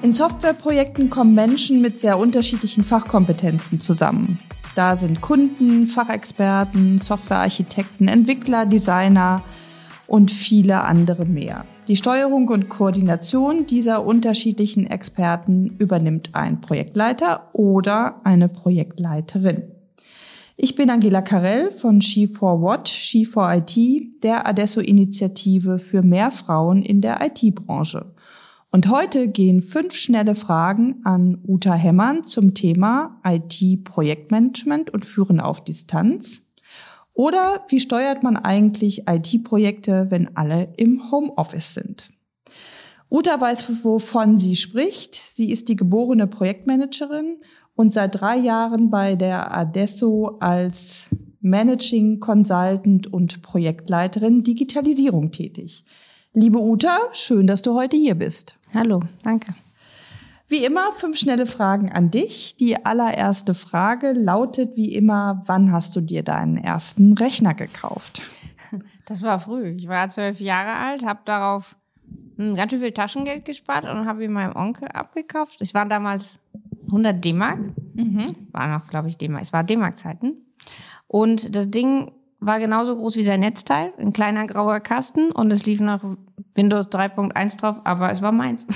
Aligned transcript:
In 0.00 0.12
Softwareprojekten 0.12 1.10
kommen 1.10 1.34
Menschen 1.34 1.80
mit 1.80 1.98
sehr 1.98 2.18
unterschiedlichen 2.18 2.84
Fachkompetenzen 2.84 3.80
zusammen. 3.80 4.38
Da 4.76 4.94
sind 4.94 5.20
Kunden, 5.20 5.88
Fachexperten, 5.88 6.98
Softwarearchitekten, 6.98 8.06
Entwickler, 8.06 8.64
Designer 8.64 9.42
und 10.06 10.30
viele 10.30 10.82
andere 10.82 11.24
mehr. 11.26 11.64
Die 11.88 11.96
Steuerung 11.96 12.46
und 12.48 12.68
Koordination 12.68 13.66
dieser 13.66 14.06
unterschiedlichen 14.06 14.86
Experten 14.86 15.74
übernimmt 15.78 16.30
ein 16.34 16.60
Projektleiter 16.60 17.48
oder 17.52 18.20
eine 18.22 18.48
Projektleiterin. 18.48 19.64
Ich 20.56 20.76
bin 20.76 20.90
Angela 20.90 21.22
Karell 21.22 21.72
von 21.72 22.00
She4What, 22.00 22.86
She4IT, 22.86 24.20
der 24.22 24.46
Adesso-Initiative 24.46 25.78
für 25.80 26.02
mehr 26.02 26.30
Frauen 26.30 26.82
in 26.82 27.00
der 27.00 27.20
IT-Branche. 27.20 28.06
Und 28.70 28.90
heute 28.90 29.28
gehen 29.28 29.62
fünf 29.62 29.94
schnelle 29.94 30.34
Fragen 30.34 31.00
an 31.04 31.38
Uta 31.46 31.72
Hemmern 31.72 32.24
zum 32.24 32.52
Thema 32.52 33.20
IT-Projektmanagement 33.24 34.90
und 34.90 35.06
Führen 35.06 35.40
auf 35.40 35.64
Distanz. 35.64 36.42
Oder 37.14 37.64
wie 37.68 37.80
steuert 37.80 38.22
man 38.22 38.36
eigentlich 38.36 39.08
IT-Projekte, 39.08 40.06
wenn 40.10 40.36
alle 40.36 40.72
im 40.76 41.10
Homeoffice 41.10 41.74
sind? 41.74 42.10
Uta 43.10 43.40
weiß, 43.40 43.84
wovon 43.84 44.36
sie 44.36 44.54
spricht. 44.54 45.22
Sie 45.32 45.50
ist 45.50 45.70
die 45.70 45.76
geborene 45.76 46.26
Projektmanagerin 46.26 47.38
und 47.74 47.94
seit 47.94 48.20
drei 48.20 48.36
Jahren 48.36 48.90
bei 48.90 49.16
der 49.16 49.50
Adesso 49.56 50.36
als 50.40 51.06
Managing 51.40 52.20
Consultant 52.20 53.10
und 53.12 53.40
Projektleiterin 53.40 54.42
Digitalisierung 54.42 55.30
tätig. 55.30 55.84
Liebe 56.38 56.60
Uta, 56.60 57.00
schön, 57.14 57.48
dass 57.48 57.62
du 57.62 57.74
heute 57.74 57.96
hier 57.96 58.14
bist. 58.14 58.56
Hallo, 58.72 59.00
danke. 59.24 59.54
Wie 60.46 60.64
immer, 60.64 60.92
fünf 60.92 61.18
schnelle 61.18 61.46
Fragen 61.46 61.90
an 61.90 62.12
dich. 62.12 62.54
Die 62.54 62.86
allererste 62.86 63.54
Frage 63.54 64.12
lautet 64.12 64.76
wie 64.76 64.94
immer, 64.94 65.42
wann 65.46 65.72
hast 65.72 65.96
du 65.96 66.00
dir 66.00 66.22
deinen 66.22 66.56
ersten 66.56 67.14
Rechner 67.14 67.54
gekauft? 67.54 68.22
Das 69.06 69.22
war 69.22 69.40
früh. 69.40 69.70
Ich 69.70 69.88
war 69.88 70.08
zwölf 70.10 70.38
Jahre 70.38 70.76
alt, 70.76 71.04
habe 71.04 71.22
darauf 71.24 71.74
ganz 72.36 72.70
schön 72.70 72.82
viel 72.82 72.92
Taschengeld 72.92 73.44
gespart 73.44 73.84
und 73.84 74.06
habe 74.06 74.22
ihn 74.22 74.30
meinem 74.30 74.54
Onkel 74.54 74.86
abgekauft. 74.86 75.60
Es 75.60 75.74
waren 75.74 75.88
damals 75.88 76.38
100 76.86 77.24
D-Mark. 77.24 77.58
Mhm. 77.94 78.46
War 78.52 78.68
noch, 78.68 78.86
glaube 78.86 79.08
ich, 79.08 79.18
D-Mark. 79.18 79.42
Es 79.42 79.52
war 79.52 79.64
D-Mark-Zeiten. 79.64 80.36
Und 81.08 81.56
das 81.56 81.68
Ding 81.68 82.12
war 82.38 82.60
genauso 82.60 82.94
groß 82.94 83.16
wie 83.16 83.22
sein 83.22 83.40
Netzteil, 83.40 83.92
ein 83.98 84.12
kleiner 84.12 84.46
grauer 84.46 84.78
Kasten 84.78 85.32
und 85.32 85.50
es 85.50 85.66
lief 85.66 85.80
nach 85.80 86.04
Windows 86.58 86.88
3.1 86.88 87.58
drauf, 87.58 87.76
aber 87.84 88.10
es 88.10 88.20
war 88.20 88.32
meins. 88.32 88.66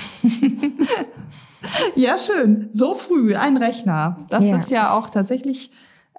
ja, 1.95 2.17
schön. 2.17 2.69
So 2.71 2.95
früh 2.95 3.35
ein 3.35 3.57
Rechner. 3.57 4.17
Das 4.29 4.45
ja. 4.45 4.55
ist 4.55 4.71
ja 4.71 4.97
auch 4.97 5.09
tatsächlich 5.11 5.69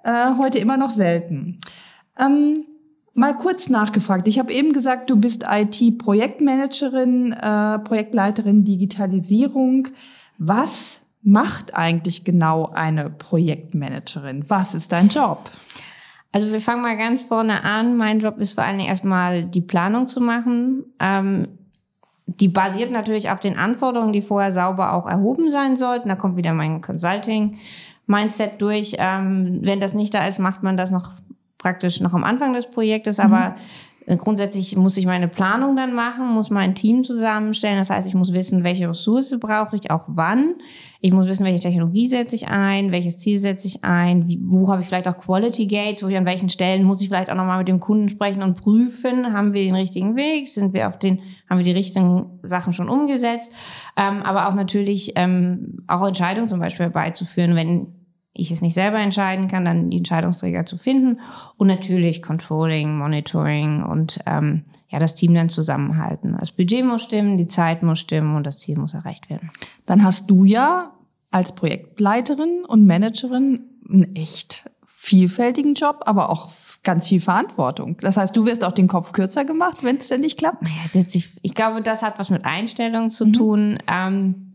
äh, 0.03 0.35
heute 0.37 0.59
immer 0.59 0.77
noch 0.77 0.91
selten. 0.91 1.59
Ähm, 2.17 2.65
mal 3.13 3.35
kurz 3.35 3.69
nachgefragt. 3.69 4.27
Ich 4.27 4.39
habe 4.39 4.53
eben 4.53 4.71
gesagt, 4.71 5.09
du 5.09 5.17
bist 5.17 5.43
IT-Projektmanagerin, 5.49 7.33
äh, 7.33 7.79
Projektleiterin 7.79 8.63
Digitalisierung. 8.63 9.87
Was 10.37 11.01
macht 11.23 11.73
eigentlich 11.73 12.23
genau 12.23 12.69
eine 12.71 13.09
Projektmanagerin? 13.09 14.45
Was 14.47 14.75
ist 14.75 14.91
dein 14.91 15.09
Job? 15.09 15.49
Also 16.35 16.51
wir 16.51 16.59
fangen 16.59 16.81
mal 16.81 16.97
ganz 16.97 17.21
vorne 17.21 17.63
an. 17.63 17.95
Mein 17.95 18.19
Job 18.19 18.39
ist 18.39 18.55
vor 18.55 18.65
allen 18.65 18.77
Dingen 18.77 18.89
erstmal 18.89 19.45
die 19.45 19.61
Planung 19.61 20.05
zu 20.05 20.19
machen. 20.19 20.83
Ähm, 20.99 21.47
die 22.25 22.49
basiert 22.49 22.91
natürlich 22.91 23.29
auf 23.29 23.39
den 23.39 23.57
Anforderungen, 23.57 24.11
die 24.11 24.21
vorher 24.21 24.51
sauber 24.51 24.91
auch 24.91 25.07
erhoben 25.07 25.49
sein 25.49 25.77
sollten. 25.77 26.09
Da 26.09 26.15
kommt 26.17 26.35
wieder 26.35 26.53
mein 26.53 26.81
Consulting-Mindset 26.81 28.61
durch. 28.61 28.97
Ähm, 28.99 29.59
wenn 29.61 29.79
das 29.79 29.93
nicht 29.93 30.13
da 30.13 30.27
ist, 30.27 30.39
macht 30.39 30.61
man 30.61 30.75
das 30.75 30.91
noch 30.91 31.13
praktisch 31.57 32.01
noch 32.01 32.11
am 32.13 32.25
Anfang 32.25 32.51
des 32.51 32.69
Projektes. 32.69 33.17
Mhm. 33.17 33.23
Aber 33.23 33.45
äh, 33.45 33.59
grundsätzlich 34.07 34.75
muss 34.75 34.97
ich 34.97 35.07
meine 35.07 35.27
Planung 35.27 35.75
dann 35.75 35.93
machen, 35.93 36.27
muss 36.27 36.51
mein 36.51 36.75
Team 36.75 37.03
zusammenstellen. 37.03 37.77
Das 37.77 37.89
heißt, 37.89 38.07
ich 38.07 38.13
muss 38.13 38.33
wissen, 38.33 38.63
welche 38.63 38.87
Ressource 38.87 39.35
brauche 39.39 39.75
ich, 39.75 39.89
auch 39.89 40.03
wann. 40.07 40.55
Ich 41.01 41.11
muss 41.11 41.27
wissen, 41.27 41.43
welche 41.43 41.59
Technologie 41.59 42.07
setze 42.07 42.35
ich 42.35 42.47
ein, 42.47 42.91
welches 42.91 43.17
Ziel 43.17 43.39
setze 43.39 43.65
ich 43.65 43.83
ein, 43.83 44.27
wie, 44.27 44.39
wo 44.43 44.69
habe 44.71 44.81
ich 44.81 44.87
vielleicht 44.87 45.07
auch 45.07 45.17
Quality 45.17 45.65
Gates, 45.65 46.03
wo 46.03 46.07
ich 46.07 46.17
an 46.17 46.25
welchen 46.25 46.49
Stellen 46.49 46.83
muss 46.83 47.01
ich 47.01 47.07
vielleicht 47.07 47.31
auch 47.31 47.35
nochmal 47.35 47.57
mit 47.57 47.67
dem 47.67 47.79
Kunden 47.79 48.09
sprechen 48.09 48.43
und 48.43 48.55
prüfen, 48.61 49.33
haben 49.33 49.53
wir 49.53 49.63
den 49.63 49.75
richtigen 49.75 50.15
Weg, 50.15 50.49
sind 50.49 50.73
wir 50.73 50.87
auf 50.87 50.99
den, 50.99 51.19
haben 51.49 51.57
wir 51.57 51.65
die 51.65 51.71
richtigen 51.71 52.39
Sachen 52.43 52.73
schon 52.73 52.89
umgesetzt, 52.89 53.51
ähm, 53.97 54.21
aber 54.21 54.47
auch 54.47 54.53
natürlich 54.53 55.13
ähm, 55.15 55.83
auch 55.87 56.07
Entscheidungen 56.07 56.47
zum 56.47 56.59
Beispiel 56.59 56.85
herbeizuführen, 56.85 57.55
wenn 57.55 57.87
ich 58.35 58.51
es 58.51 58.61
nicht 58.61 58.73
selber 58.73 58.99
entscheiden 58.99 59.47
kann, 59.47 59.65
dann 59.65 59.89
die 59.89 59.97
Entscheidungsträger 59.97 60.65
zu 60.65 60.77
finden 60.77 61.21
und 61.57 61.67
natürlich 61.67 62.21
Controlling, 62.21 62.97
Monitoring 62.97 63.81
und 63.81 64.19
ähm, 64.25 64.63
ja 64.89 64.99
das 64.99 65.15
Team 65.15 65.33
dann 65.33 65.49
zusammenhalten. 65.49 66.35
Das 66.39 66.51
Budget 66.51 66.85
muss 66.85 67.03
stimmen, 67.03 67.37
die 67.37 67.47
Zeit 67.47 67.81
muss 67.81 67.99
stimmen 67.99 68.35
und 68.35 68.45
das 68.45 68.59
Ziel 68.59 68.77
muss 68.77 68.93
erreicht 68.93 69.29
werden. 69.29 69.51
Dann 69.85 70.03
hast 70.03 70.29
du 70.29 70.43
ja 70.43 70.91
als 71.31 71.53
Projektleiterin 71.53 72.65
und 72.67 72.85
Managerin 72.85 73.61
einen 73.89 74.15
echt 74.15 74.69
vielfältigen 74.85 75.73
Job, 75.73 76.03
aber 76.05 76.29
auch 76.29 76.51
ganz 76.83 77.07
viel 77.07 77.19
Verantwortung. 77.19 77.97
Das 77.99 78.17
heißt, 78.17 78.35
du 78.35 78.45
wirst 78.45 78.63
auch 78.63 78.71
den 78.71 78.87
Kopf 78.87 79.11
kürzer 79.11 79.45
gemacht, 79.45 79.83
wenn 79.83 79.97
es 79.97 80.07
denn 80.07 80.21
nicht 80.21 80.37
klappt? 80.37 80.67
Ich 81.41 81.53
glaube, 81.53 81.81
das 81.81 82.03
hat 82.03 82.19
was 82.19 82.29
mit 82.29 82.45
Einstellung 82.45 83.09
zu 83.09 83.27
mhm. 83.27 83.33
tun. 83.33 83.77
Ähm, 83.87 84.54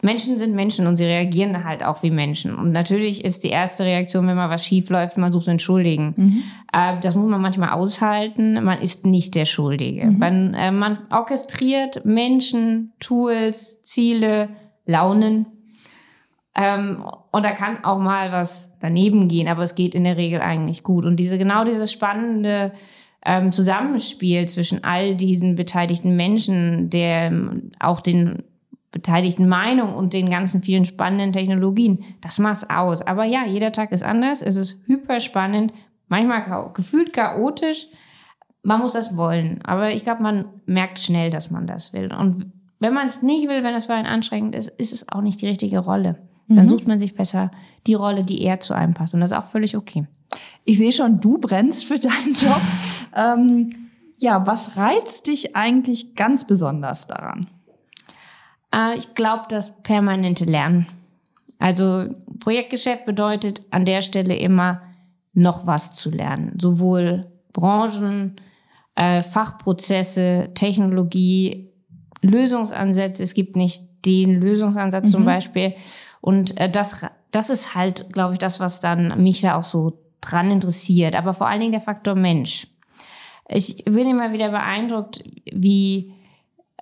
Menschen 0.00 0.38
sind 0.38 0.54
Menschen 0.54 0.86
und 0.86 0.96
sie 0.96 1.06
reagieren 1.06 1.64
halt 1.64 1.82
auch 1.82 2.04
wie 2.04 2.10
Menschen. 2.10 2.54
Und 2.54 2.70
natürlich 2.70 3.24
ist 3.24 3.42
die 3.42 3.48
erste 3.48 3.84
Reaktion, 3.84 4.28
wenn 4.28 4.36
mal 4.36 4.48
was 4.48 4.64
schief 4.64 4.90
läuft, 4.90 5.16
man 5.16 5.32
sucht 5.32 5.46
zu 5.46 5.50
entschuldigen. 5.50 6.14
Mhm. 6.16 6.42
Äh, 6.72 7.00
das 7.00 7.16
muss 7.16 7.28
man 7.28 7.40
manchmal 7.40 7.70
aushalten. 7.70 8.62
Man 8.62 8.80
ist 8.80 9.04
nicht 9.04 9.34
der 9.34 9.44
Schuldige. 9.44 10.06
Mhm. 10.06 10.18
Man, 10.18 10.54
äh, 10.54 10.70
man 10.70 10.98
orchestriert 11.10 12.04
Menschen, 12.04 12.92
Tools, 13.00 13.82
Ziele, 13.82 14.50
Launen. 14.86 15.46
Ähm, 16.54 17.04
und 17.32 17.44
da 17.44 17.50
kann 17.50 17.82
auch 17.82 17.98
mal 17.98 18.30
was 18.30 18.72
daneben 18.80 19.26
gehen, 19.26 19.48
aber 19.48 19.64
es 19.64 19.74
geht 19.74 19.96
in 19.96 20.04
der 20.04 20.16
Regel 20.16 20.40
eigentlich 20.40 20.84
gut. 20.84 21.04
Und 21.06 21.16
diese 21.16 21.38
genau 21.38 21.64
dieses 21.64 21.90
spannende 21.90 22.72
ähm, 23.26 23.50
Zusammenspiel 23.50 24.48
zwischen 24.48 24.84
all 24.84 25.16
diesen 25.16 25.56
beteiligten 25.56 26.14
Menschen, 26.14 26.88
der 26.88 27.26
ähm, 27.26 27.72
auch 27.80 28.00
den 28.00 28.44
beteiligten 28.90 29.48
Meinung 29.48 29.94
und 29.94 30.12
den 30.12 30.30
ganzen 30.30 30.62
vielen 30.62 30.84
spannenden 30.84 31.32
Technologien. 31.32 32.04
Das 32.20 32.38
macht's 32.38 32.68
aus. 32.68 33.02
Aber 33.02 33.24
ja, 33.24 33.44
jeder 33.44 33.72
Tag 33.72 33.92
ist 33.92 34.02
anders. 34.02 34.42
Es 34.42 34.56
ist 34.56 34.82
hyper 34.86 35.20
spannend, 35.20 35.72
manchmal 36.08 36.72
gefühlt 36.72 37.12
chaotisch. 37.12 37.88
Man 38.62 38.80
muss 38.80 38.92
das 38.92 39.16
wollen. 39.16 39.60
Aber 39.64 39.92
ich 39.92 40.04
glaube, 40.04 40.22
man 40.22 40.46
merkt 40.66 40.98
schnell, 40.98 41.30
dass 41.30 41.50
man 41.50 41.66
das 41.66 41.92
will. 41.92 42.12
Und 42.12 42.52
wenn 42.80 42.94
man 42.94 43.08
es 43.08 43.22
nicht 43.22 43.48
will, 43.48 43.62
wenn 43.62 43.74
es 43.74 43.86
für 43.86 43.94
einen 43.94 44.06
anstrengend 44.06 44.54
ist, 44.54 44.68
ist 44.68 44.92
es 44.92 45.08
auch 45.08 45.20
nicht 45.20 45.40
die 45.40 45.48
richtige 45.48 45.80
Rolle. 45.80 46.16
Dann 46.48 46.64
mhm. 46.64 46.68
sucht 46.68 46.86
man 46.86 46.98
sich 46.98 47.14
besser 47.14 47.50
die 47.86 47.94
Rolle, 47.94 48.24
die 48.24 48.42
eher 48.42 48.60
zu 48.60 48.74
einem 48.74 48.94
passt. 48.94 49.14
Und 49.14 49.20
das 49.20 49.32
ist 49.32 49.36
auch 49.36 49.50
völlig 49.50 49.76
okay. 49.76 50.06
Ich 50.64 50.78
sehe 50.78 50.92
schon, 50.92 51.20
du 51.20 51.38
brennst 51.38 51.84
für 51.84 51.98
deinen 51.98 52.34
Job. 52.34 52.60
ähm, 53.16 53.90
ja, 54.18 54.46
was 54.46 54.76
reizt 54.76 55.26
dich 55.26 55.54
eigentlich 55.54 56.14
ganz 56.14 56.46
besonders 56.46 57.06
daran? 57.06 57.48
Äh, 58.74 58.96
ich 58.98 59.14
glaube, 59.14 59.44
das 59.48 59.82
permanente 59.82 60.44
Lernen. 60.44 60.86
Also 61.58 62.14
Projektgeschäft 62.40 63.04
bedeutet 63.04 63.62
an 63.70 63.84
der 63.84 64.02
Stelle 64.02 64.36
immer 64.36 64.82
noch 65.32 65.66
was 65.66 65.94
zu 65.94 66.10
lernen. 66.10 66.58
Sowohl 66.60 67.26
Branchen, 67.52 68.40
äh, 68.94 69.22
Fachprozesse, 69.22 70.50
Technologie, 70.54 71.70
Lösungsansätze. 72.22 73.22
Es 73.22 73.34
gibt 73.34 73.56
nicht 73.56 73.82
den 74.04 74.40
Lösungsansatz 74.40 75.06
mhm. 75.06 75.10
zum 75.10 75.24
Beispiel. 75.24 75.74
Und 76.20 76.58
äh, 76.60 76.70
das, 76.70 77.00
das 77.30 77.50
ist 77.50 77.74
halt, 77.74 78.12
glaube 78.12 78.34
ich, 78.34 78.38
das, 78.38 78.60
was 78.60 78.80
dann 78.80 79.22
mich 79.22 79.40
da 79.40 79.56
auch 79.56 79.64
so 79.64 79.98
dran 80.20 80.50
interessiert. 80.50 81.14
Aber 81.14 81.34
vor 81.34 81.48
allen 81.48 81.60
Dingen 81.60 81.72
der 81.72 81.80
Faktor 81.80 82.14
Mensch. 82.14 82.66
Ich 83.48 83.84
bin 83.84 84.08
immer 84.08 84.32
wieder 84.32 84.50
beeindruckt, 84.50 85.24
wie 85.50 86.12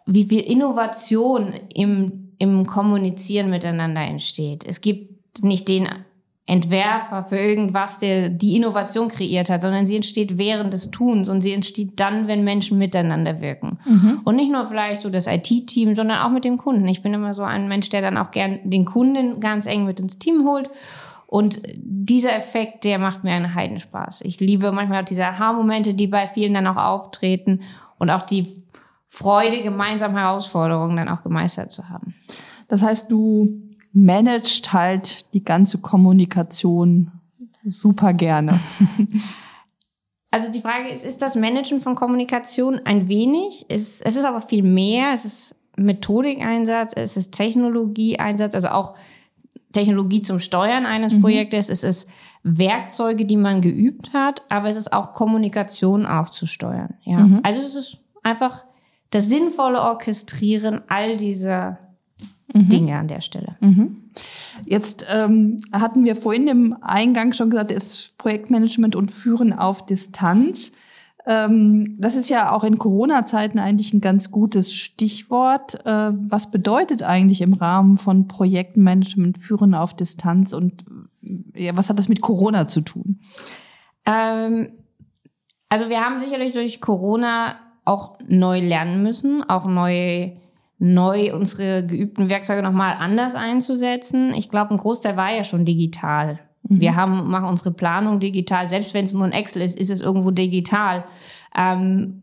wie 0.06 0.24
viel 0.24 0.40
Innovation 0.40 1.52
im, 1.74 2.30
im 2.38 2.66
Kommunizieren 2.66 3.50
miteinander 3.50 4.02
entsteht. 4.02 4.64
Es 4.64 4.80
gibt 4.80 5.42
nicht 5.42 5.68
den 5.68 5.88
Entwerfer 6.48 7.24
für 7.24 7.36
irgendwas, 7.36 7.98
der 7.98 8.28
die 8.28 8.56
Innovation 8.56 9.08
kreiert 9.08 9.50
hat, 9.50 9.62
sondern 9.62 9.84
sie 9.84 9.96
entsteht 9.96 10.38
während 10.38 10.72
des 10.72 10.92
Tuns 10.92 11.28
und 11.28 11.40
sie 11.40 11.52
entsteht 11.52 11.98
dann, 11.98 12.28
wenn 12.28 12.44
Menschen 12.44 12.78
miteinander 12.78 13.40
wirken. 13.40 13.78
Mhm. 13.84 14.20
Und 14.22 14.36
nicht 14.36 14.52
nur 14.52 14.64
vielleicht 14.66 15.02
so 15.02 15.10
das 15.10 15.26
IT-Team, 15.26 15.96
sondern 15.96 16.20
auch 16.20 16.30
mit 16.30 16.44
dem 16.44 16.56
Kunden. 16.56 16.86
Ich 16.86 17.02
bin 17.02 17.12
immer 17.12 17.34
so 17.34 17.42
ein 17.42 17.66
Mensch, 17.66 17.88
der 17.88 18.00
dann 18.00 18.16
auch 18.16 18.30
gern 18.30 18.60
den 18.62 18.84
Kunden 18.84 19.40
ganz 19.40 19.66
eng 19.66 19.86
mit 19.86 19.98
ins 19.98 20.20
Team 20.20 20.46
holt. 20.46 20.70
Und 21.26 21.60
dieser 21.74 22.36
Effekt, 22.36 22.84
der 22.84 23.00
macht 23.00 23.24
mir 23.24 23.32
einen 23.32 23.52
Heidenspaß. 23.52 24.20
Ich 24.20 24.38
liebe 24.38 24.70
manchmal 24.70 25.02
auch 25.02 25.06
diese 25.06 25.26
Aha-Momente, 25.26 25.94
die 25.94 26.06
bei 26.06 26.28
vielen 26.28 26.54
dann 26.54 26.68
auch 26.68 26.76
auftreten 26.76 27.62
und 27.98 28.10
auch 28.10 28.22
die 28.22 28.46
Freude, 29.08 29.62
gemeinsam 29.62 30.16
Herausforderungen 30.16 30.96
dann 30.96 31.08
auch 31.08 31.22
gemeistert 31.22 31.70
zu 31.70 31.88
haben. 31.88 32.14
Das 32.68 32.82
heißt, 32.82 33.10
du 33.10 33.62
managst 33.92 34.72
halt 34.72 35.32
die 35.32 35.44
ganze 35.44 35.78
Kommunikation 35.78 37.12
super 37.64 38.12
gerne. 38.12 38.60
Also 40.32 40.50
die 40.52 40.60
Frage 40.60 40.90
ist, 40.90 41.02
ist 41.02 41.22
das 41.22 41.34
Managen 41.34 41.80
von 41.80 41.94
Kommunikation 41.94 42.82
ein 42.84 43.08
wenig? 43.08 43.64
Es, 43.70 44.02
es 44.02 44.16
ist 44.16 44.24
aber 44.26 44.42
viel 44.42 44.62
mehr. 44.62 45.12
Es 45.14 45.24
ist 45.24 45.56
Methodikeinsatz, 45.78 46.92
es 46.94 47.16
ist 47.16 47.32
Technologieeinsatz, 47.32 48.54
also 48.54 48.68
auch 48.68 48.96
Technologie 49.72 50.20
zum 50.20 50.38
Steuern 50.38 50.84
eines 50.84 51.14
mhm. 51.14 51.22
Projektes. 51.22 51.70
Es 51.70 51.82
ist 51.82 52.06
Werkzeuge, 52.42 53.24
die 53.24 53.36
man 53.36 53.62
geübt 53.62 54.12
hat, 54.12 54.42
aber 54.48 54.68
es 54.68 54.76
ist 54.76 54.92
auch 54.92 55.12
Kommunikation 55.12 56.04
auch 56.04 56.28
zu 56.28 56.44
steuern. 56.44 56.94
Ja. 57.02 57.20
Mhm. 57.20 57.40
Also 57.42 57.60
es 57.60 57.74
ist 57.74 58.04
einfach 58.22 58.64
das 59.16 59.30
sinnvolle 59.30 59.80
Orchestrieren 59.80 60.82
all 60.88 61.16
dieser 61.16 61.78
mhm. 62.52 62.68
Dinge 62.68 62.98
an 62.98 63.08
der 63.08 63.22
Stelle. 63.22 63.56
Mhm. 63.60 64.10
Jetzt 64.66 65.06
ähm, 65.08 65.62
hatten 65.72 66.04
wir 66.04 66.16
vorhin 66.16 66.48
im 66.48 66.76
Eingang 66.82 67.32
schon 67.32 67.48
gesagt, 67.48 67.70
ist 67.70 68.16
Projektmanagement 68.18 68.94
und 68.94 69.10
Führen 69.10 69.54
auf 69.54 69.86
Distanz. 69.86 70.70
Ähm, 71.26 71.96
das 71.98 72.14
ist 72.14 72.28
ja 72.28 72.52
auch 72.52 72.62
in 72.62 72.76
Corona-Zeiten 72.76 73.58
eigentlich 73.58 73.94
ein 73.94 74.02
ganz 74.02 74.30
gutes 74.30 74.74
Stichwort. 74.74 75.86
Äh, 75.86 76.12
was 76.12 76.50
bedeutet 76.50 77.02
eigentlich 77.02 77.40
im 77.40 77.54
Rahmen 77.54 77.96
von 77.96 78.28
Projektmanagement 78.28 79.38
Führen 79.38 79.74
auf 79.74 79.94
Distanz 79.94 80.52
und 80.52 80.84
ja, 81.54 81.74
was 81.74 81.88
hat 81.88 81.98
das 81.98 82.10
mit 82.10 82.20
Corona 82.20 82.66
zu 82.66 82.82
tun? 82.82 83.20
Ähm, 84.04 84.68
also 85.70 85.88
wir 85.88 86.00
haben 86.00 86.20
sicherlich 86.20 86.52
durch 86.52 86.82
Corona 86.82 87.56
auch 87.86 88.18
neu 88.28 88.60
lernen 88.60 89.02
müssen, 89.02 89.48
auch 89.48 89.64
neu, 89.64 90.32
neu 90.78 91.34
unsere 91.34 91.86
geübten 91.86 92.28
Werkzeuge 92.28 92.62
nochmal 92.62 92.96
anders 92.98 93.34
einzusetzen. 93.34 94.34
Ich 94.34 94.50
glaube, 94.50 94.74
ein 94.74 94.78
Großteil 94.78 95.16
war 95.16 95.32
ja 95.32 95.44
schon 95.44 95.64
digital. 95.64 96.38
Mhm. 96.68 96.80
Wir 96.80 96.96
haben, 96.96 97.30
machen 97.30 97.48
unsere 97.48 97.70
Planung 97.70 98.18
digital. 98.20 98.68
Selbst 98.68 98.92
wenn 98.92 99.04
es 99.04 99.12
nur 99.12 99.24
ein 99.24 99.32
Excel 99.32 99.62
ist, 99.62 99.78
ist 99.78 99.90
es 99.90 100.00
irgendwo 100.00 100.32
digital. 100.32 101.04
Ähm, 101.56 102.22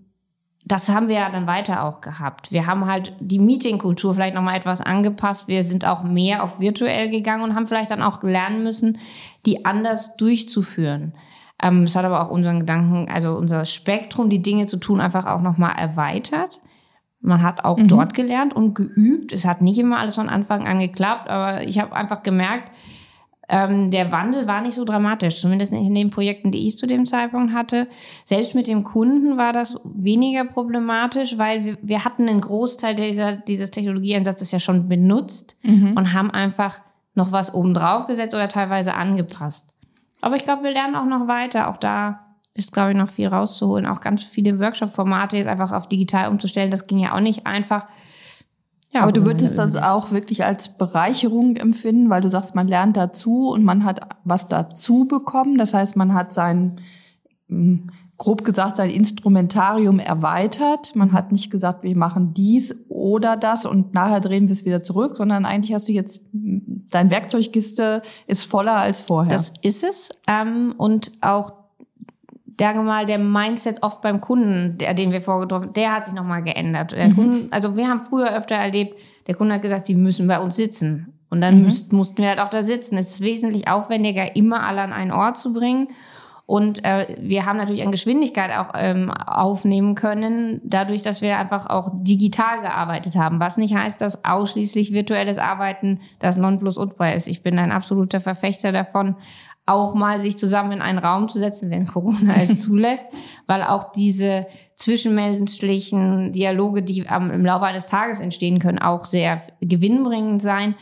das 0.65 0.89
haben 0.89 1.07
wir 1.07 1.15
ja 1.15 1.29
dann 1.29 1.47
weiter 1.47 1.83
auch 1.83 2.01
gehabt. 2.01 2.51
Wir 2.51 2.67
haben 2.67 2.85
halt 2.85 3.13
die 3.19 3.39
Meetingkultur 3.39 4.13
vielleicht 4.13 4.35
nochmal 4.35 4.57
etwas 4.57 4.81
angepasst. 4.81 5.47
Wir 5.47 5.63
sind 5.63 5.85
auch 5.85 6.03
mehr 6.03 6.43
auf 6.43 6.59
virtuell 6.59 7.09
gegangen 7.09 7.43
und 7.43 7.55
haben 7.55 7.67
vielleicht 7.67 7.91
dann 7.91 8.01
auch 8.01 8.23
lernen 8.23 8.63
müssen, 8.63 8.99
die 9.45 9.65
anders 9.65 10.15
durchzuführen. 10.15 11.13
Ähm, 11.63 11.83
es 11.83 11.95
hat 11.95 12.03
aber 12.05 12.21
auch 12.21 12.29
unseren 12.29 12.59
Gedanken, 12.59 13.09
also 13.09 13.33
unser 13.35 13.65
Spektrum, 13.65 14.29
die 14.29 14.41
Dinge 14.41 14.65
zu 14.65 14.77
tun, 14.77 14.99
einfach 14.99 15.25
auch 15.25 15.41
nochmal 15.41 15.75
erweitert. 15.77 16.59
Man 17.21 17.41
hat 17.41 17.63
auch 17.63 17.77
mhm. 17.77 17.87
dort 17.87 18.13
gelernt 18.13 18.53
und 18.53 18.75
geübt. 18.75 19.31
Es 19.31 19.45
hat 19.45 19.61
nicht 19.61 19.79
immer 19.79 19.97
alles 19.97 20.15
von 20.15 20.27
Anfang 20.27 20.67
an 20.67 20.79
geklappt, 20.79 21.29
aber 21.29 21.65
ich 21.65 21.79
habe 21.79 21.95
einfach 21.95 22.21
gemerkt, 22.21 22.69
ähm, 23.47 23.91
der 23.91 24.11
Wandel 24.11 24.45
war 24.45 24.61
nicht 24.61 24.75
so 24.75 24.83
dramatisch, 24.83 25.39
zumindest 25.39 25.71
nicht 25.71 25.87
in 25.87 25.95
den 25.95 26.09
Projekten, 26.09 26.51
die 26.51 26.67
ich 26.67 26.77
zu 26.77 26.85
dem 26.85 27.05
Zeitpunkt 27.05 27.53
hatte. 27.53 27.87
Selbst 28.25 28.55
mit 28.55 28.67
dem 28.67 28.83
Kunden 28.83 29.37
war 29.37 29.53
das 29.53 29.79
weniger 29.83 30.43
problematisch, 30.45 31.37
weil 31.37 31.63
wir, 31.63 31.77
wir 31.81 32.03
hatten 32.03 32.27
einen 32.27 32.41
Großteil 32.41 32.95
dieser, 32.95 33.37
dieses 33.37 33.71
Technologieeinsatzes 33.71 34.51
ja 34.51 34.59
schon 34.59 34.89
benutzt 34.89 35.55
mhm. 35.63 35.93
und 35.95 36.13
haben 36.13 36.31
einfach 36.31 36.81
noch 37.15 37.31
was 37.31 37.53
oben 37.53 37.73
drauf 37.73 38.07
gesetzt 38.07 38.33
oder 38.33 38.47
teilweise 38.47 38.95
angepasst. 38.95 39.72
Aber 40.23 40.37
ich 40.37 40.45
glaube, 40.45 40.63
wir 40.63 40.71
lernen 40.71 40.95
auch 40.95 41.05
noch 41.05 41.27
weiter. 41.27 41.67
Auch 41.67 41.75
da 41.75 42.21
ist, 42.53 42.71
glaube 42.71 42.91
ich, 42.91 42.97
noch 42.97 43.09
viel 43.09 43.27
rauszuholen. 43.27 43.85
Auch 43.85 43.99
ganz 43.99 44.23
viele 44.23 44.57
Workshop-Formate 44.57 45.35
jetzt 45.35 45.47
einfach 45.47 45.73
auf 45.73 45.89
digital 45.89 46.29
umzustellen, 46.29 46.71
das 46.71 46.87
ging 46.87 46.97
ja 46.97 47.13
auch 47.13 47.19
nicht 47.19 47.45
einfach. 47.45 47.87
Ja, 48.93 49.01
aber 49.01 49.11
du 49.11 49.25
würdest 49.25 49.57
das 49.57 49.75
auch 49.75 50.11
wirklich 50.11 50.45
als 50.45 50.77
Bereicherung 50.77 51.57
empfinden, 51.57 52.09
weil 52.09 52.21
du 52.21 52.29
sagst, 52.29 52.55
man 52.55 52.69
lernt 52.69 52.95
dazu 52.95 53.49
und 53.49 53.65
man 53.65 53.83
hat 53.83 53.99
was 54.23 54.47
dazu 54.47 55.05
bekommen. 55.05 55.57
Das 55.57 55.73
heißt, 55.73 55.97
man 55.97 56.13
hat 56.13 56.33
sein, 56.33 56.79
grob 58.23 58.45
gesagt, 58.45 58.77
sein 58.77 58.89
Instrumentarium 58.89 59.99
erweitert. 59.99 60.95
Man 60.95 61.11
hat 61.11 61.33
nicht 61.33 61.51
gesagt, 61.51 61.83
wir 61.83 61.95
machen 61.97 62.33
dies 62.33 62.73
oder 62.87 63.35
das 63.35 63.65
und 63.65 63.93
nachher 63.93 64.21
drehen 64.21 64.47
wir 64.47 64.53
es 64.53 64.63
wieder 64.63 64.81
zurück, 64.81 65.17
sondern 65.17 65.45
eigentlich 65.45 65.73
hast 65.73 65.89
du 65.89 65.91
jetzt, 65.91 66.21
dein 66.31 67.11
Werkzeugkiste 67.11 68.01
ist 68.25 68.45
voller 68.45 68.77
als 68.77 69.01
vorher. 69.01 69.29
Das 69.29 69.51
ist 69.61 69.83
es. 69.83 70.07
Ähm, 70.25 70.73
und 70.77 71.11
auch 71.19 71.51
sagen 72.57 72.79
wir 72.79 72.83
mal, 72.83 73.05
der 73.05 73.19
Mindset 73.19 73.83
oft 73.83 74.01
beim 74.01 74.21
Kunden, 74.21 74.77
der, 74.77 74.93
den 74.93 75.11
wir 75.11 75.21
vorgetroffen 75.21 75.73
der 75.73 75.93
hat 75.93 76.05
sich 76.05 76.15
nochmal 76.15 76.43
geändert. 76.43 76.93
Der 76.93 77.09
mhm. 77.09 77.15
Kunde, 77.15 77.47
also 77.51 77.75
wir 77.75 77.89
haben 77.89 78.05
früher 78.05 78.33
öfter 78.33 78.55
erlebt, 78.55 78.97
der 79.27 79.35
Kunde 79.35 79.55
hat 79.55 79.63
gesagt, 79.63 79.85
sie 79.85 79.95
müssen 79.95 80.27
bei 80.27 80.39
uns 80.39 80.55
sitzen. 80.55 81.13
Und 81.29 81.41
dann 81.41 81.57
mhm. 81.57 81.63
müsst, 81.63 81.91
mussten 81.91 82.21
wir 82.21 82.29
halt 82.29 82.39
auch 82.39 82.51
da 82.51 82.63
sitzen. 82.63 82.97
Es 82.97 83.15
ist 83.15 83.21
wesentlich 83.21 83.67
aufwendiger, 83.67 84.33
immer 84.37 84.63
alle 84.63 84.81
an 84.81 84.93
einen 84.93 85.11
Ort 85.11 85.37
zu 85.37 85.51
bringen. 85.51 85.89
Und 86.45 86.83
äh, 86.83 87.15
wir 87.21 87.45
haben 87.45 87.57
natürlich 87.57 87.83
an 87.83 87.91
Geschwindigkeit 87.91 88.51
auch 88.51 88.73
ähm, 88.75 89.09
aufnehmen 89.11 89.95
können, 89.95 90.59
dadurch, 90.65 91.01
dass 91.01 91.21
wir 91.21 91.37
einfach 91.37 91.69
auch 91.69 91.89
digital 91.93 92.61
gearbeitet 92.61 93.15
haben. 93.15 93.39
Was 93.39 93.55
nicht 93.57 93.73
heißt, 93.73 94.01
dass 94.01 94.25
ausschließlich 94.25 94.91
virtuelles 94.91 95.37
Arbeiten 95.37 96.01
das 96.19 96.35
Nonplusultra 96.35 97.11
ist. 97.11 97.27
Ich 97.27 97.43
bin 97.43 97.57
ein 97.57 97.71
absoluter 97.71 98.19
Verfechter 98.19 98.73
davon, 98.73 99.15
auch 99.65 99.95
mal 99.95 100.19
sich 100.19 100.37
zusammen 100.37 100.73
in 100.73 100.81
einen 100.81 100.99
Raum 100.99 101.29
zu 101.29 101.39
setzen, 101.39 101.69
wenn 101.69 101.87
Corona 101.87 102.35
es 102.41 102.59
zulässt, 102.61 103.05
weil 103.47 103.63
auch 103.63 103.91
diese 103.91 104.47
zwischenmenschlichen 104.75 106.33
Dialoge, 106.33 106.83
die 106.83 107.07
am, 107.07 107.31
im 107.31 107.45
Laufe 107.45 107.65
eines 107.65 107.87
Tages 107.87 108.19
entstehen 108.19 108.59
können, 108.59 108.79
auch 108.79 109.05
sehr 109.05 109.41
gewinnbringend 109.61 110.41
sein. 110.41 110.75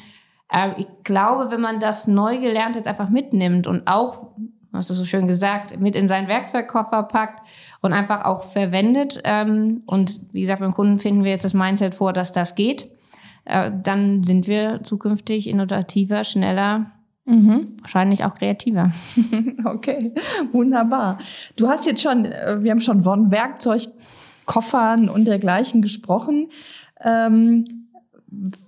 Äh, 0.49 0.71
ich 0.77 0.87
glaube, 1.03 1.51
wenn 1.51 1.61
man 1.61 1.79
das 1.79 2.07
neu 2.07 2.39
gelernt 2.39 2.75
jetzt 2.75 2.87
einfach 2.87 3.09
mitnimmt 3.09 3.67
und 3.67 3.87
auch, 3.87 4.31
hast 4.73 4.89
du 4.89 4.93
so 4.93 5.05
schön 5.05 5.27
gesagt, 5.27 5.79
mit 5.79 5.95
in 5.95 6.07
seinen 6.07 6.27
Werkzeugkoffer 6.27 7.03
packt 7.03 7.45
und 7.81 7.93
einfach 7.93 8.25
auch 8.25 8.43
verwendet, 8.43 9.21
ähm, 9.23 9.83
und 9.85 10.19
wie 10.31 10.41
gesagt, 10.41 10.61
beim 10.61 10.73
Kunden 10.73 10.97
finden 10.97 11.23
wir 11.23 11.31
jetzt 11.31 11.45
das 11.45 11.53
Mindset 11.53 11.95
vor, 11.95 12.13
dass 12.13 12.31
das 12.31 12.55
geht, 12.55 12.89
äh, 13.45 13.71
dann 13.83 14.23
sind 14.23 14.47
wir 14.47 14.81
zukünftig 14.83 15.47
innovativer, 15.47 16.23
schneller, 16.23 16.91
Mhm. 17.25 17.77
Wahrscheinlich 17.81 18.23
auch 18.23 18.33
kreativer. 18.33 18.91
okay, 19.65 20.13
wunderbar. 20.51 21.19
Du 21.55 21.69
hast 21.69 21.85
jetzt 21.85 22.01
schon, 22.01 22.25
äh, 22.25 22.63
wir 22.63 22.71
haben 22.71 22.81
schon 22.81 23.03
von 23.03 23.31
Werkzeugkoffern 23.31 25.07
und 25.07 25.25
dergleichen 25.25 25.81
gesprochen. 25.81 26.49
Ähm, 26.99 27.87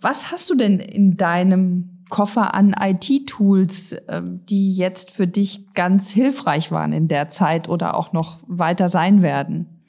was 0.02 0.32
hast 0.32 0.50
du 0.50 0.56
denn 0.56 0.80
in 0.80 1.18
deinem 1.18 1.93
Koffer 2.14 2.54
an 2.54 2.76
IT-Tools, 2.80 3.96
ähm, 4.08 4.46
die 4.46 4.76
jetzt 4.76 5.10
für 5.10 5.26
dich 5.26 5.74
ganz 5.74 6.12
hilfreich 6.12 6.72
waren 6.72 6.94
in 6.94 7.08
der 7.08 7.30
Zeit 7.30 7.68
oder 7.68 7.96
auch 7.98 8.14
noch 8.14 8.38
weiter 8.46 8.88
sein 8.88 9.24
werden? 9.24 9.82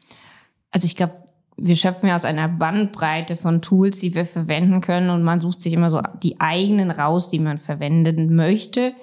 Also 0.71 0.87
ich 0.87 0.97
glaube, 0.97 1.13
wir 1.59 1.77
schöpfen 1.77 2.09
ja 2.09 2.17
aus 2.17 2.25
einer 2.25 2.49
Bandbreite 2.49 3.37
von 3.37 3.61
Tools, 3.61 3.99
die 3.99 4.15
wir 4.15 4.25
verwenden 4.25 4.81
können 4.81 5.11
und 5.11 5.23
man 5.23 5.39
sucht 5.39 5.61
sich 5.61 5.75
immer 5.75 5.91
so 5.91 6.01
die 6.23 6.41
eigenen 6.41 6.91
raus, 6.91 7.29
die 7.29 7.39
man 7.39 7.59
verwenden 7.59 8.35
möchte. 8.35 8.95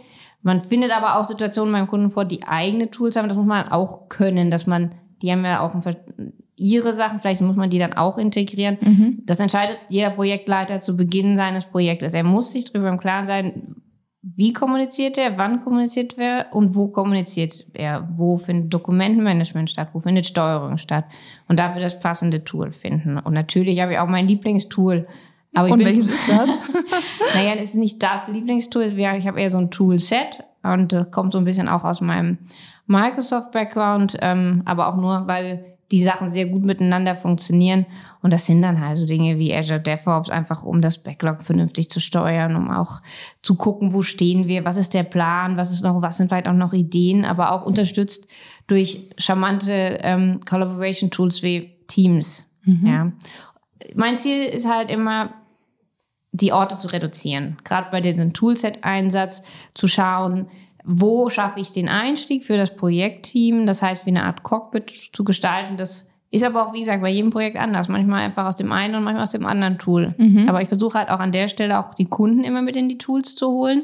Man 0.41 0.61
findet 0.61 0.89
aber 0.89 1.19
auch 1.19 1.23
Situationen 1.23 1.71
beim 1.71 1.87
Kunden 1.87 2.09
vor, 2.09 2.25
die 2.25 2.47
eigene 2.47 2.89
Tools 2.89 3.17
haben. 3.17 3.27
Das 3.27 3.37
muss 3.37 3.45
man 3.45 3.67
auch 3.67 4.09
können, 4.09 4.49
dass 4.49 4.65
man, 4.65 4.95
die 5.21 5.31
haben 5.31 5.45
ja 5.45 5.61
auch 5.61 5.73
ihre 6.55 6.93
Sachen, 6.93 7.19
vielleicht 7.19 7.41
muss 7.41 7.55
man 7.55 7.69
die 7.69 7.79
dann 7.79 7.93
auch 7.93 8.17
integrieren. 8.17 8.77
Mhm. 8.81 9.23
Das 9.25 9.39
entscheidet 9.39 9.77
jeder 9.89 10.11
Projektleiter 10.11 10.79
zu 10.79 10.95
Beginn 10.95 11.35
seines 11.35 11.65
Projektes. 11.65 12.13
Er 12.13 12.23
muss 12.23 12.51
sich 12.51 12.65
darüber 12.65 12.89
im 12.89 12.99
Klaren 12.99 13.27
sein, 13.27 13.75
wie 14.21 14.53
kommuniziert 14.53 15.17
er, 15.17 15.37
wann 15.37 15.63
kommuniziert 15.63 16.17
er 16.17 16.47
und 16.51 16.75
wo 16.75 16.89
kommuniziert 16.89 17.65
er, 17.73 18.07
wo 18.15 18.37
findet 18.37 18.71
Dokumentenmanagement 18.71 19.69
statt, 19.69 19.89
wo 19.93 19.99
findet 19.99 20.27
Steuerung 20.27 20.77
statt 20.77 21.05
und 21.47 21.57
dafür 21.57 21.81
das 21.81 21.99
passende 21.99 22.43
Tool 22.43 22.71
finden. 22.71 23.17
Und 23.17 23.33
natürlich 23.33 23.79
habe 23.81 23.93
ich 23.93 23.99
auch 23.99 24.07
mein 24.07 24.27
Lieblingstool. 24.27 25.07
Aber 25.53 25.71
und 25.71 25.79
bin, 25.79 25.87
welches 25.87 26.07
ist 26.07 26.29
das? 26.29 26.49
naja, 27.35 27.55
das 27.55 27.69
ist 27.69 27.75
nicht 27.75 28.01
das 28.03 28.27
Lieblingstool, 28.27 28.83
ich 28.95 29.27
habe 29.27 29.41
eher 29.41 29.49
so 29.49 29.57
ein 29.57 29.71
Toolset 29.71 30.43
und 30.61 30.93
das 30.93 31.09
kommt 31.09 31.33
so 31.33 31.39
ein 31.39 31.45
bisschen 31.45 31.67
auch 31.67 31.83
aus 31.83 31.99
meinem 31.99 32.37
Microsoft-Background, 32.91 34.17
ähm, 34.21 34.61
aber 34.65 34.87
auch 34.87 34.97
nur, 34.97 35.27
weil 35.27 35.65
die 35.91 36.03
Sachen 36.03 36.29
sehr 36.29 36.45
gut 36.45 36.63
miteinander 36.63 37.15
funktionieren. 37.15 37.85
Und 38.21 38.31
das 38.31 38.45
sind 38.45 38.61
dann 38.61 38.79
halt 38.79 38.97
so 38.97 39.05
Dinge 39.05 39.37
wie 39.37 39.53
Azure 39.53 39.79
DevOps, 39.79 40.29
einfach 40.29 40.63
um 40.63 40.81
das 40.81 40.97
Backlog 40.97 41.41
vernünftig 41.41 41.89
zu 41.89 41.99
steuern, 41.99 42.55
um 42.55 42.71
auch 42.71 43.01
zu 43.41 43.55
gucken, 43.55 43.93
wo 43.93 44.01
stehen 44.01 44.47
wir, 44.47 44.63
was 44.63 44.77
ist 44.77 44.93
der 44.93 45.03
Plan, 45.03 45.57
was 45.57 45.71
ist 45.71 45.83
noch, 45.83 46.01
was 46.01 46.17
sind 46.17 46.29
vielleicht 46.29 46.47
auch 46.47 46.53
noch 46.53 46.73
Ideen, 46.73 47.25
aber 47.25 47.51
auch 47.51 47.65
unterstützt 47.65 48.27
durch 48.67 49.09
charmante 49.17 49.99
ähm, 50.01 50.39
Collaboration 50.47 51.11
Tools 51.11 51.43
wie 51.43 51.75
Teams. 51.87 52.49
Mhm. 52.63 52.87
Ja. 52.87 53.11
Mein 53.95 54.15
Ziel 54.15 54.43
ist 54.43 54.69
halt 54.69 54.89
immer, 54.89 55.33
die 56.31 56.53
Orte 56.53 56.77
zu 56.77 56.87
reduzieren. 56.87 57.57
Gerade 57.65 57.89
bei 57.91 57.99
diesem 57.99 58.31
Toolset-Einsatz 58.31 59.43
zu 59.73 59.87
schauen, 59.87 60.47
wo 60.83 61.29
schaffe 61.29 61.59
ich 61.59 61.71
den 61.71 61.89
Einstieg 61.89 62.43
für 62.43 62.57
das 62.57 62.75
Projektteam, 62.75 63.65
das 63.65 63.81
heißt, 63.81 64.05
wie 64.05 64.11
eine 64.11 64.23
Art 64.23 64.43
Cockpit 64.43 65.09
zu 65.13 65.23
gestalten, 65.23 65.77
das 65.77 66.07
Ist 66.33 66.45
aber 66.45 66.65
auch, 66.65 66.73
wie 66.73 66.79
gesagt, 66.79 67.01
bei 67.01 67.09
jedem 67.09 67.29
Projekt 67.29 67.57
anders. 67.57 67.89
Manchmal 67.89 68.21
einfach 68.21 68.45
aus 68.47 68.55
dem 68.55 68.71
einen 68.71 68.95
und 68.95 69.03
manchmal 69.03 69.23
aus 69.23 69.31
dem 69.31 69.45
anderen 69.45 69.77
Tool. 69.77 70.15
Mhm. 70.17 70.47
Aber 70.47 70.61
ich 70.61 70.69
versuche 70.69 70.97
halt 70.97 71.09
auch 71.09 71.19
an 71.19 71.33
der 71.33 71.49
Stelle 71.49 71.77
auch 71.77 71.93
die 71.93 72.05
Kunden 72.05 72.45
immer 72.45 72.61
mit 72.61 72.77
in 72.77 72.87
die 72.87 72.97
Tools 72.97 73.35
zu 73.35 73.49
holen, 73.49 73.83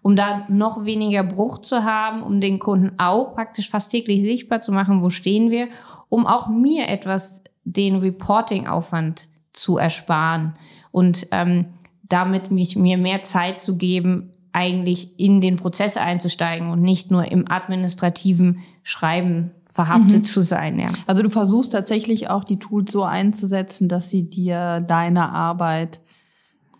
um 0.00 0.14
da 0.14 0.46
noch 0.48 0.84
weniger 0.84 1.24
Bruch 1.24 1.58
zu 1.58 1.82
haben, 1.82 2.22
um 2.22 2.40
den 2.40 2.60
Kunden 2.60 2.92
auch 2.98 3.34
praktisch 3.34 3.68
fast 3.68 3.90
täglich 3.90 4.22
sichtbar 4.22 4.60
zu 4.60 4.70
machen, 4.70 5.02
wo 5.02 5.10
stehen 5.10 5.50
wir, 5.50 5.66
um 6.08 6.24
auch 6.24 6.48
mir 6.48 6.86
etwas 6.88 7.42
den 7.64 7.96
Reporting-Aufwand 7.96 9.26
zu 9.52 9.76
ersparen 9.76 10.54
und 10.92 11.26
ähm, 11.32 11.66
damit 12.08 12.52
mich 12.52 12.76
mir 12.76 12.96
mehr 12.96 13.24
Zeit 13.24 13.60
zu 13.60 13.76
geben, 13.76 14.32
eigentlich 14.58 15.18
in 15.20 15.40
den 15.40 15.54
Prozess 15.54 15.96
einzusteigen 15.96 16.70
und 16.70 16.82
nicht 16.82 17.12
nur 17.12 17.30
im 17.30 17.48
administrativen 17.48 18.58
Schreiben 18.82 19.52
verhaftet 19.72 20.18
mhm. 20.18 20.24
zu 20.24 20.42
sein. 20.42 20.80
Ja. 20.80 20.88
Also 21.06 21.22
du 21.22 21.30
versuchst 21.30 21.70
tatsächlich 21.70 22.28
auch 22.28 22.42
die 22.42 22.58
Tools 22.58 22.90
so 22.90 23.04
einzusetzen, 23.04 23.88
dass 23.88 24.10
sie 24.10 24.28
dir 24.28 24.80
deine 24.80 25.30
Arbeit 25.30 26.00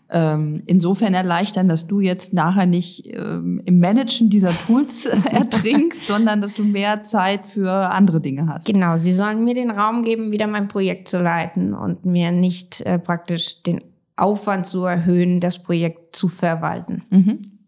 ähm, 0.09 0.61
insofern 0.65 1.13
erleichtern, 1.13 1.69
dass 1.69 1.87
du 1.87 2.01
jetzt 2.01 2.33
nachher 2.33 2.65
nicht 2.65 3.07
ähm, 3.13 3.61
im 3.63 3.79
Managen 3.79 4.29
dieser 4.29 4.51
Tools 4.51 5.05
ertrinkst, 5.31 6.07
sondern 6.07 6.41
dass 6.41 6.53
du 6.55 6.63
mehr 6.63 7.03
Zeit 7.05 7.47
für 7.47 7.71
andere 7.71 8.19
Dinge 8.19 8.47
hast. 8.47 8.65
Genau, 8.67 8.97
sie 8.97 9.13
sollen 9.13 9.45
mir 9.45 9.53
den 9.53 9.71
Raum 9.71 10.03
geben, 10.03 10.33
wieder 10.33 10.47
mein 10.47 10.67
Projekt 10.67 11.07
zu 11.07 11.21
leiten 11.21 11.73
und 11.73 12.03
mir 12.03 12.33
nicht 12.33 12.81
äh, 12.81 12.99
praktisch 12.99 13.63
den 13.63 13.81
Aufwand 14.17 14.65
zu 14.65 14.83
erhöhen, 14.83 15.39
das 15.39 15.63
Projekt 15.63 16.17
zu 16.17 16.27
verwalten. 16.27 17.03
Mhm. 17.09 17.58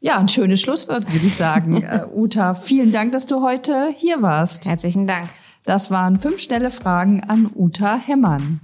Ja, 0.00 0.18
ein 0.18 0.28
schönes 0.28 0.60
Schlusswort, 0.60 1.12
würde 1.12 1.26
ich 1.26 1.34
sagen. 1.34 1.84
uh, 1.84 2.06
Uta, 2.22 2.54
vielen 2.54 2.92
Dank, 2.92 3.10
dass 3.12 3.26
du 3.26 3.42
heute 3.42 3.92
hier 3.96 4.22
warst. 4.22 4.64
Herzlichen 4.64 5.08
Dank. 5.08 5.28
Das 5.64 5.90
waren 5.90 6.20
fünf 6.20 6.38
schnelle 6.40 6.70
Fragen 6.70 7.24
an 7.24 7.50
Uta 7.52 7.96
Hemmann. 7.96 8.60